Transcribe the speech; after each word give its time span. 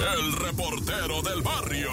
el 0.00 0.32
reportero 0.32 1.22
del 1.22 1.42
barrio. 1.42 1.90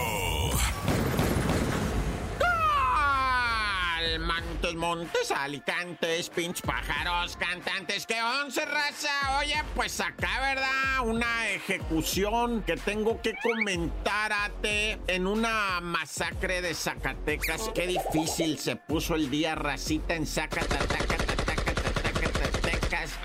Montes, 4.19 4.75
montes, 4.75 5.31
alicantes, 5.31 6.29
pinch 6.29 6.61
pájaros, 6.61 7.35
cantantes, 7.35 8.05
que 8.05 8.21
once 8.21 8.63
raza. 8.65 9.39
Oye, 9.39 9.61
pues 9.75 9.99
acá, 9.99 10.39
¿verdad? 10.39 11.07
Una 11.07 11.49
ejecución 11.49 12.61
que 12.63 12.77
tengo 12.77 13.21
que 13.21 13.33
comentarte 13.41 14.99
en 15.07 15.27
una 15.27 15.79
masacre 15.81 16.61
de 16.61 16.73
Zacatecas. 16.73 17.71
Qué 17.73 17.87
difícil 17.87 18.59
se 18.59 18.75
puso 18.75 19.15
el 19.15 19.29
día 19.29 19.55
racita 19.55 20.13
en 20.15 20.27
Zacatecas 20.27 21.02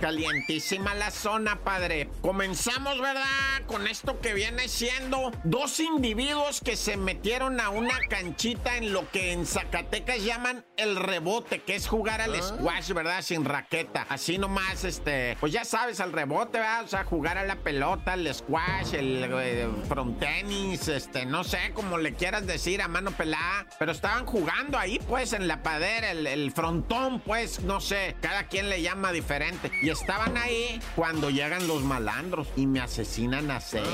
calientísima 0.01 0.95
la 0.95 1.11
zona, 1.11 1.61
padre. 1.61 2.09
Comenzamos, 2.23 3.01
¿verdad? 3.01 3.25
Con 3.67 3.87
esto 3.87 4.21
que 4.21 4.35
viene 4.35 4.69
siendo 4.69 5.31
dos 5.45 5.81
individuos 5.81 6.61
que 6.61 6.77
se 6.77 6.97
metieron 6.97 7.61
a 7.61 7.69
una 7.69 7.99
canchita 8.09 8.77
en 8.77 8.93
lo 8.93 9.11
que 9.11 9.33
en 9.33 9.47
Zacatecas 9.47 10.25
llaman 10.25 10.65
el 10.77 10.97
rebote, 10.97 11.63
que 11.63 11.75
es 11.75 11.87
jugar 11.87 12.21
al 12.21 12.35
ah. 12.35 12.43
squash, 12.43 12.93
¿verdad? 12.93 13.23
Sin 13.23 13.45
raqueta. 13.45 14.07
Así 14.09 14.39
nomás, 14.39 14.85
este, 14.85 15.37
pues 15.41 15.53
ya 15.53 15.65
sabes, 15.65 16.01
al 16.01 16.13
rebote, 16.13 16.59
¿verdad? 16.59 16.85
O 16.85 16.89
sea, 16.89 17.05
jugar 17.05 17.39
a 17.39 17.45
la 17.45 17.57
pelota, 17.57 18.15
el 18.15 18.33
squash, 18.33 18.95
el, 18.95 19.25
eh, 19.25 19.69
front 19.89 20.19
tenis, 20.19 20.89
este, 20.89 21.27
no 21.27 21.45
sé, 21.45 21.73
como 21.75 21.99
le 21.99 22.15
quieras 22.15 22.47
decir, 22.47 22.81
a 22.81 22.89
mano 22.89 23.11
pelada. 23.11 23.67
Pero 23.79 23.93
estaban 23.93 24.25
jugando 24.27 24.79
ahí, 24.79 24.99
pues, 25.09 25.33
en 25.33 25.49
la 25.49 25.63
padera, 25.63 26.11
el, 26.13 26.27
el 26.27 26.53
frontón, 26.53 27.21
pues, 27.21 27.61
no 27.61 27.81
sé, 27.81 28.17
cada 28.21 28.45
quien 28.45 28.69
le 28.71 28.83
llama 28.83 29.13
diferente. 29.13 29.58
Y 29.83 29.91
estaban 29.91 30.37
ahí 30.37 30.81
cuando 30.95 31.31
llegan 31.31 31.67
los 31.67 31.83
malandros 31.83 32.49
y 32.57 32.67
me 32.67 32.81
asesinan 32.81 33.51
a 33.51 33.61
seis. 33.61 33.87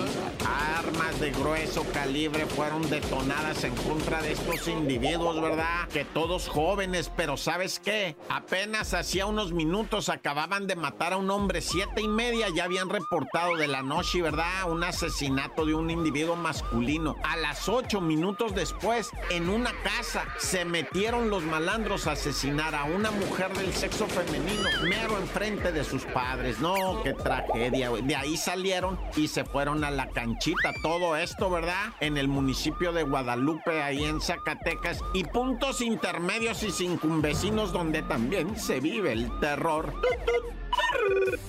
Armas 0.76 1.20
de 1.20 1.30
grueso 1.30 1.84
calibre 1.92 2.46
fueron 2.46 2.88
detonadas 2.88 3.64
en 3.64 3.74
contra 3.76 4.22
de 4.22 4.32
estos 4.32 4.68
individuos, 4.68 5.40
¿verdad? 5.40 5.88
Que 5.88 6.04
todos 6.04 6.48
jóvenes, 6.48 7.10
pero 7.16 7.36
¿sabes 7.36 7.80
qué? 7.80 8.16
Apenas 8.28 8.94
hacía 8.94 9.26
unos 9.26 9.52
minutos 9.52 10.08
acababan 10.08 10.66
de 10.66 10.76
matar 10.76 11.12
a 11.12 11.16
un 11.16 11.30
hombre, 11.30 11.60
siete 11.60 12.02
y 12.02 12.08
media 12.08 12.48
ya 12.54 12.64
habían 12.64 12.88
reportado 12.88 13.56
de 13.56 13.68
la 13.68 13.82
noche, 13.82 14.22
¿verdad? 14.22 14.70
Un 14.70 14.84
asesinato 14.84 15.66
de 15.66 15.74
un 15.74 15.90
individuo 15.90 16.36
masculino. 16.36 17.16
A 17.22 17.36
las 17.36 17.68
ocho 17.68 18.00
minutos 18.00 18.54
después, 18.54 19.10
en 19.30 19.48
una 19.48 19.72
casa, 19.82 20.24
se 20.38 20.64
metieron 20.64 21.30
los 21.30 21.42
malandros 21.42 22.06
a 22.06 22.12
asesinar 22.12 22.74
a 22.74 22.84
una 22.84 23.10
mujer 23.10 23.52
del 23.56 23.72
sexo 23.72 24.06
femenino, 24.06 24.68
mero 24.82 25.18
enfrente 25.18 25.53
de 25.62 25.84
sus 25.84 26.04
padres. 26.04 26.60
No, 26.60 27.02
qué 27.02 27.12
tragedia, 27.12 27.90
De 27.90 28.16
ahí 28.16 28.36
salieron 28.36 28.98
y 29.16 29.28
se 29.28 29.44
fueron 29.44 29.84
a 29.84 29.90
la 29.90 30.08
canchita. 30.08 30.72
Todo 30.82 31.16
esto, 31.16 31.50
¿verdad? 31.50 31.92
En 32.00 32.16
el 32.16 32.28
municipio 32.28 32.92
de 32.92 33.04
Guadalupe, 33.04 33.82
ahí 33.82 34.04
en 34.04 34.20
Zacatecas. 34.20 35.00
Y 35.12 35.24
puntos 35.24 35.80
intermedios 35.80 36.62
y 36.62 36.70
sin 36.70 36.98
donde 37.72 38.02
también 38.02 38.58
se 38.58 38.80
vive 38.80 39.12
el 39.12 39.30
terror. 39.40 39.92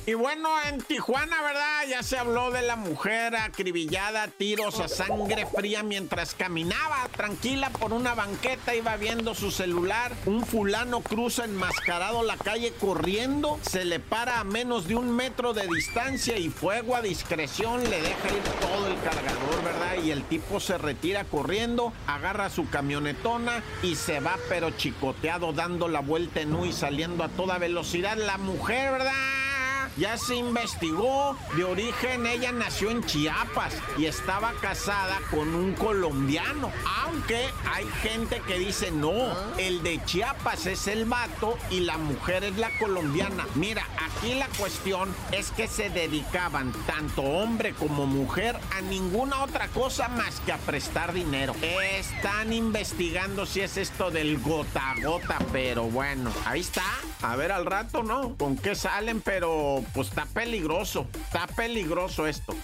Y 0.08 0.14
bueno, 0.14 0.50
en 0.70 0.82
Tijuana, 0.82 1.42
¿verdad? 1.42 1.88
Ya 1.90 2.04
se 2.04 2.16
habló 2.18 2.52
de 2.52 2.62
la 2.62 2.76
mujer 2.76 3.36
acribillada 3.36 4.28
tiros 4.28 4.80
a 4.80 4.88
sangre 4.88 5.48
fría 5.48 5.82
mientras 5.82 6.36
caminaba 6.36 7.08
tranquila 7.16 7.72
por 7.72 7.92
una 7.92 8.14
banqueta, 8.14 8.76
iba 8.76 8.96
viendo 8.98 9.34
su 9.34 9.50
celular. 9.50 10.12
Un 10.28 10.46
fulano 10.46 11.02
cruza 11.02 11.46
enmascarado 11.46 12.22
la 12.22 12.38
calle 12.38 12.72
corriendo, 12.80 13.60
se 13.64 13.84
le 13.84 14.00
para 14.00 14.40
a 14.40 14.44
menos 14.44 14.88
de 14.88 14.96
un 14.96 15.16
metro 15.16 15.54
de 15.54 15.68
distancia 15.68 16.38
y 16.38 16.50
fuego 16.50 16.96
a 16.96 17.02
discreción 17.02 17.84
le 17.90 18.02
deja 18.02 18.28
ir 18.28 18.44
todo 18.62 18.88
el 18.88 19.02
cargador, 19.02 19.64
¿verdad? 19.64 20.04
Y 20.04 20.12
el 20.12 20.24
tipo 20.26 20.60
se 20.60 20.78
retira 20.78 21.24
corriendo, 21.24 21.94
agarra 22.06 22.52
su 22.52 22.70
camionetona 22.70 23.64
y 23.82 23.96
se 23.96 24.20
va 24.20 24.38
pero 24.50 24.70
chicoteado 24.70 25.52
dando 25.52 25.88
la 25.88 26.02
vuelta 26.02 26.42
en 26.42 26.54
U 26.54 26.66
y 26.66 26.74
saliendo 26.74 27.24
a 27.24 27.30
toda 27.30 27.58
velocidad. 27.58 28.18
La 28.18 28.38
mujer, 28.38 28.92
¿verdad? 28.92 29.55
Ya 29.98 30.18
se 30.18 30.36
investigó. 30.36 31.38
De 31.56 31.64
origen 31.64 32.26
ella 32.26 32.52
nació 32.52 32.92
en 32.92 33.04
Chiapas 33.04 33.74
y 33.98 34.06
estaba 34.06 34.54
casada 34.62 35.20
con 35.32 35.54
un 35.56 35.74
colombiano. 35.74 36.72
Aunque 37.04 37.50
hay 37.74 37.86
gente 38.02 38.42
que 38.48 38.60
dice 38.60 38.92
no, 38.92 39.34
el 39.58 39.84
de 39.84 40.04
Chiapas 40.06 40.66
es 40.66 40.88
el 40.88 41.06
vato 41.06 41.58
y 41.70 41.82
la 41.82 41.98
mujer 41.98 42.44
es 42.44 42.58
la 42.58 42.70
colombiana. 42.78 43.46
Mira, 43.56 43.88
aquí 43.98 44.36
la 44.36 44.48
cuestión 44.58 45.14
es 45.32 45.52
que 45.52 45.68
se 45.68 45.90
dedicaban 45.90 46.72
tanto 46.86 47.22
hombre 47.22 47.74
como 47.74 48.06
mujer 48.06 48.58
a 48.76 48.82
ninguna 48.82 49.44
otra 49.44 49.68
cosa 49.70 50.08
más 50.10 50.40
que 50.42 50.52
a 50.52 50.58
prestar 50.58 51.14
dinero. 51.14 51.56
Están 51.62 52.54
investigando 52.54 53.46
si 53.46 53.62
es 53.62 53.78
esto 53.78 54.12
del 54.12 54.40
gota 54.40 54.92
a 54.92 55.02
gota, 55.02 55.40
pero 55.52 55.84
bueno, 55.84 56.32
ahí 56.46 56.62
está. 56.62 56.84
A 57.22 57.36
ver 57.36 57.52
al 57.52 57.66
rato, 57.66 58.04
¿no? 58.04 58.36
¿Con 58.36 58.58
qué 58.58 58.76
salen? 58.76 59.22
Pero 59.22 59.85
pues 59.94 60.10
está 60.10 60.26
peligroso. 60.26 61.08
Está 61.14 61.48
peligroso 61.48 62.28
esto. 62.28 62.56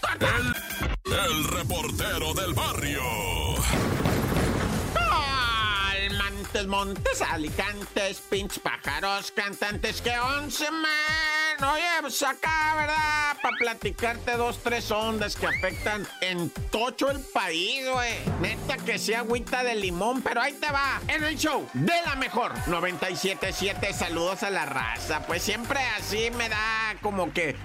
El, 1.06 1.44
reportero 1.46 2.34
del 2.34 2.54
barrio. 2.54 3.02
Montes, 6.52 6.68
montes, 6.68 7.22
alicantes, 7.22 8.22
pinch 8.30 8.60
pájaros, 8.60 9.32
cantantes 9.32 10.02
que 10.02 10.20
once 10.20 10.70
man. 11.62 11.70
Oye, 11.70 11.84
pues 12.02 12.22
acá, 12.24 12.76
¿verdad? 12.76 13.38
Para 13.42 13.58
platicarte 13.58 14.38
dos, 14.38 14.60
tres 14.64 14.90
ondas 14.92 15.36
que 15.36 15.48
afectan 15.48 16.08
en 16.22 16.50
tocho 16.72 17.10
el 17.10 17.20
país, 17.20 17.88
güey. 17.90 18.14
Neta 18.42 18.78
que 18.78 19.00
sea 19.00 19.20
agüita 19.20 19.64
de 19.64 19.76
limón, 19.76 20.22
pero 20.22 20.42
ahí 20.42 20.54
te 20.54 20.72
va. 20.72 21.00
En 21.08 21.24
el 21.24 21.38
show 21.38 21.68
de 21.74 21.94
la 22.06 22.16
mejor 22.16 22.54
977, 22.68 23.94
saludos 23.94 24.44
a 24.44 24.50
la 24.50 24.66
raza. 24.66 25.26
Pues 25.26 25.44
siempre 25.44 25.80
así 25.98 26.30
me 26.32 26.50
da 26.50 26.96
como 27.02 27.32
que 27.32 27.56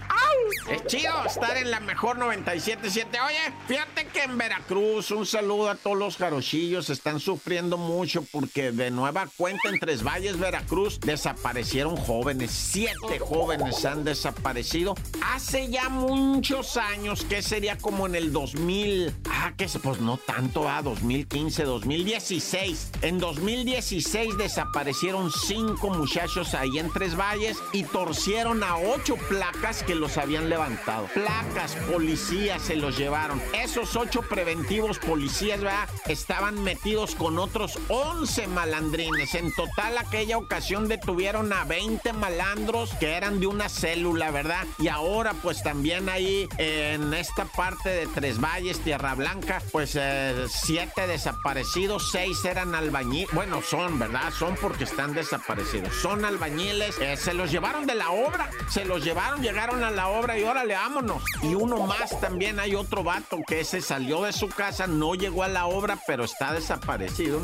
es 0.69 0.85
chido 0.87 1.13
estar 1.25 1.57
en 1.57 1.71
la 1.71 1.81
mejor 1.81 2.19
97.7. 2.19 3.07
Oye, 3.25 3.53
fíjate 3.69 4.07
que 4.09 4.25
en 4.25 4.37
Veracruz, 4.37 5.11
un 5.13 5.25
saludo 5.25 5.71
a 5.71 5.77
todos 5.77 5.97
los 5.97 6.17
jarochillos, 6.17 6.91
están 6.91 7.21
sufriendo 7.21 7.77
mucho 7.77 8.25
porque 8.33 8.73
de 8.73 8.91
nueva 8.91 9.29
cuenta 9.37 9.69
en 9.69 9.79
Tres 9.79 10.03
Valles, 10.03 10.39
Veracruz, 10.39 10.99
desaparecieron 11.01 11.97
jóvenes. 11.97 12.51
Siete 12.51 13.19
jóvenes 13.21 13.85
han 13.85 14.05
desaparecido 14.05 14.95
hace 15.23 15.69
ya 15.69 15.89
muchos 15.89 16.77
años, 16.77 17.25
que 17.25 17.43
sería 17.43 17.79
como 17.79 18.07
en 18.07 18.17
el 18.17 18.33
2000. 18.33 19.15
Ah, 19.31 19.53
que 19.57 19.67
pues 19.83 20.01
no 20.01 20.17
tanto, 20.17 20.69
a 20.69 20.83
2015, 20.83 21.65
2016. 21.65 22.91
En 23.03 23.19
2016 23.19 24.37
desaparecieron 24.39 25.31
cinco 25.31 25.91
muchachos 25.91 26.55
ahí 26.55 26.79
en 26.79 26.91
Tres 26.93 27.17
Valles 27.17 27.59
y 27.73 27.85
torcieron 27.85 28.63
a 28.65 28.77
ocho 28.79 29.17
placas 29.29 29.83
que 29.83 29.95
los 29.95 30.17
habían 30.17 30.49
levantado. 30.49 30.56
Placas, 31.13 31.75
policías 31.91 32.63
se 32.63 32.77
los 32.77 32.97
llevaron. 32.97 33.43
Esos 33.53 33.95
ocho 33.97 34.23
preventivos 34.23 34.99
policías, 34.99 35.61
¿verdad? 35.61 35.89
Estaban 36.07 36.63
metidos 36.63 37.15
con 37.15 37.39
otros 37.39 37.79
11 37.89 38.47
malandrines. 38.49 39.35
En 39.35 39.53
total, 39.55 39.99
aquella 39.99 40.39
ocasión 40.39 40.89
detuvieron 40.89 41.53
a 41.53 41.65
20 41.65 42.13
malandros 42.15 42.95
que 42.95 43.13
eran 43.13 43.41
de 43.41 43.47
una 43.47 43.69
célula, 43.69 44.31
¿verdad? 44.31 44.67
Y 44.79 44.89
ahora, 44.89 45.35
pues 45.43 45.63
también 45.63 46.09
ahí 46.09 46.49
en 46.59 47.13
esta 47.15 47.45
parte 47.45 47.91
de 47.91 48.07
Tres 48.07 48.41
Valles, 48.41 48.81
Tierra 48.81 49.15
Blanca, 49.15 49.63
pues 49.73 49.97
eh, 49.99 50.47
siete 50.49 51.07
desaparecidos, 51.07 52.11
seis 52.11 52.45
eran 52.45 52.75
albañiles. 52.75 53.33
Bueno, 53.33 53.63
son, 53.63 53.99
¿verdad? 53.99 54.33
Son 54.33 54.57
porque 54.57 54.85
están 54.85 55.15
desaparecidos. 55.15 55.95
Son 55.95 56.25
albañiles. 56.25 56.99
Eh, 57.01 57.17
se 57.17 57.35
los 57.35 57.51
llevaron 57.51 57.87
de 57.87 57.95
la 57.95 58.11
obra. 58.11 58.51
Se 58.71 58.85
los 58.85 59.05
llevaron, 59.05 59.43
llegaron 59.43 59.85
a 59.85 59.91
la 59.91 60.09
obra 60.09 60.39
y 60.39 60.45
órale, 60.47 60.75
vámonos. 60.75 61.23
Y 61.43 61.55
uno 61.55 61.87
más 61.87 62.19
también 62.21 62.59
hay 62.61 62.75
otro 62.75 63.03
vato 63.03 63.39
que 63.47 63.61
ese 63.61 63.81
salió 63.81 64.23
de 64.23 64.33
su 64.33 64.49
casa, 64.49 64.87
no 64.87 65.15
llegó 65.15 65.43
a 65.43 65.49
la 65.49 65.67
obra, 65.67 65.99
pero 66.07 66.25
está 66.25 66.53
desaparecido. 66.53 67.41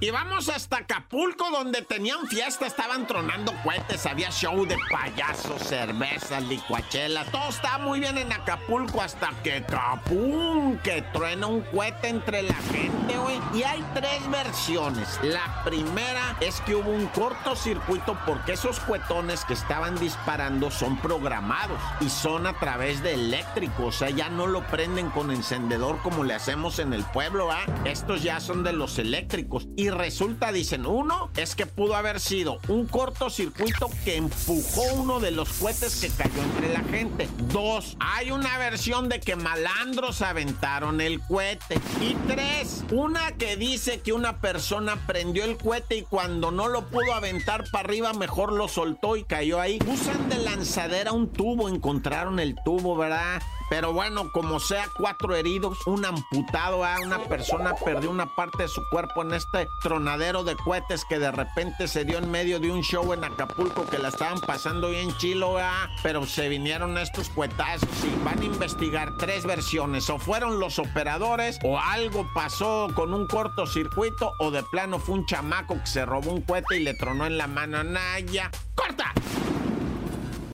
Y 0.00 0.10
vamos 0.10 0.48
hasta 0.48 0.78
Acapulco, 0.78 1.50
donde 1.50 1.82
tenían 1.82 2.26
fiesta, 2.26 2.66
estaban 2.66 3.06
tronando 3.06 3.52
cohetes, 3.62 4.04
había 4.06 4.30
show 4.30 4.66
de 4.66 4.76
payasos, 4.90 5.62
cervezas, 5.62 6.42
licuachela. 6.42 7.24
Todo 7.26 7.48
estaba 7.48 7.78
muy 7.78 8.00
bien 8.00 8.18
en 8.18 8.32
Acapulco 8.32 9.00
hasta 9.00 9.30
que 9.42 9.62
capum, 9.62 10.76
que 10.78 11.02
truena 11.12 11.46
un 11.46 11.62
cohete 11.62 12.08
entre 12.08 12.42
la 12.42 12.54
gente, 12.54 13.16
güey. 13.16 13.40
Y 13.54 13.62
hay 13.62 13.84
tres 13.94 14.28
versiones. 14.30 15.18
La 15.22 15.62
primera 15.64 16.36
es 16.40 16.60
que 16.62 16.74
hubo 16.74 16.90
un 16.90 17.06
cortocircuito 17.06 18.18
porque 18.26 18.54
esos 18.54 18.80
cuetones 18.80 19.44
que 19.44 19.54
estaban 19.54 19.98
disparando 19.98 20.70
son 20.70 20.98
programados 20.98 21.80
y 22.00 22.10
son 22.10 22.46
a 22.46 22.58
través 22.58 23.02
de 23.02 23.14
eléctrico. 23.14 23.86
O 23.86 23.92
sea, 23.92 24.10
ya 24.10 24.28
no 24.28 24.46
lo 24.48 24.66
prenden 24.66 25.10
con 25.10 25.30
encendedor 25.30 26.02
como 26.02 26.24
le 26.24 26.34
hacemos 26.34 26.78
en 26.78 26.92
el 26.92 27.04
pueblo, 27.04 27.50
¿ah? 27.52 27.64
Estos 27.84 28.22
ya 28.22 28.40
son 28.40 28.64
de 28.64 28.72
los 28.72 28.98
eléctricos. 28.98 29.68
Y 29.84 29.90
resulta, 29.90 30.50
dicen, 30.50 30.86
uno, 30.86 31.28
es 31.36 31.54
que 31.54 31.66
pudo 31.66 31.94
haber 31.94 32.18
sido 32.18 32.58
un 32.68 32.86
cortocircuito 32.86 33.90
que 34.02 34.16
empujó 34.16 34.80
uno 34.94 35.20
de 35.20 35.30
los 35.30 35.50
cohetes 35.52 36.00
que 36.00 36.08
cayó 36.08 36.42
entre 36.42 36.72
la 36.72 36.80
gente. 36.84 37.28
Dos, 37.52 37.94
hay 38.00 38.30
una 38.30 38.56
versión 38.56 39.10
de 39.10 39.20
que 39.20 39.36
malandros 39.36 40.22
aventaron 40.22 41.02
el 41.02 41.20
cohete. 41.20 41.78
Y 42.00 42.14
tres, 42.26 42.82
una 42.92 43.32
que 43.32 43.58
dice 43.58 44.00
que 44.00 44.14
una 44.14 44.40
persona 44.40 44.96
prendió 45.06 45.44
el 45.44 45.58
cohete 45.58 45.98
y 45.98 46.02
cuando 46.02 46.50
no 46.50 46.68
lo 46.68 46.86
pudo 46.86 47.12
aventar 47.12 47.64
para 47.70 47.86
arriba, 47.86 48.14
mejor 48.14 48.54
lo 48.54 48.68
soltó 48.68 49.18
y 49.18 49.24
cayó 49.24 49.60
ahí. 49.60 49.78
Usan 49.86 50.30
de 50.30 50.38
lanzadera 50.38 51.12
un 51.12 51.28
tubo, 51.28 51.68
encontraron 51.68 52.40
el 52.40 52.56
tubo, 52.64 52.96
¿verdad? 52.96 53.42
Pero 53.68 53.92
bueno, 53.92 54.30
como 54.32 54.60
sea, 54.60 54.88
cuatro 54.96 55.34
heridos, 55.34 55.86
un 55.86 56.04
amputado, 56.04 56.84
a 56.84 56.98
una 57.00 57.18
persona 57.18 57.74
perdió 57.74 58.10
una 58.10 58.26
parte 58.34 58.64
de 58.64 58.68
su 58.68 58.82
cuerpo 58.90 59.22
en 59.22 59.34
este 59.34 59.68
tronadero 59.82 60.44
de 60.44 60.56
cohetes 60.56 61.04
que 61.04 61.18
de 61.18 61.30
repente 61.30 61.88
se 61.88 62.04
dio 62.04 62.18
en 62.18 62.30
medio 62.30 62.60
de 62.60 62.70
un 62.70 62.82
show 62.82 63.12
en 63.12 63.24
Acapulco 63.24 63.86
que 63.86 63.98
la 63.98 64.08
estaban 64.08 64.40
pasando 64.40 64.90
bien 64.90 65.16
chilo, 65.16 65.58
¿ah? 65.58 65.88
pero 66.02 66.26
se 66.26 66.48
vinieron 66.48 66.98
estos 66.98 67.28
cuetazos 67.30 67.88
y 68.04 68.24
van 68.24 68.40
a 68.40 68.44
investigar 68.44 69.16
tres 69.16 69.44
versiones. 69.44 70.08
O 70.10 70.18
fueron 70.18 70.60
los 70.60 70.78
operadores, 70.78 71.58
o 71.62 71.78
algo 71.78 72.28
pasó 72.34 72.88
con 72.94 73.14
un 73.14 73.26
cortocircuito, 73.26 74.32
o 74.38 74.50
de 74.50 74.62
plano 74.62 74.98
fue 74.98 75.16
un 75.16 75.26
chamaco 75.26 75.78
que 75.80 75.86
se 75.86 76.04
robó 76.04 76.32
un 76.32 76.42
cohete 76.42 76.76
y 76.76 76.80
le 76.80 76.94
tronó 76.94 77.26
en 77.26 77.38
la 77.38 77.46
mano. 77.46 77.82
Naya, 77.82 78.50
corta. 78.74 79.12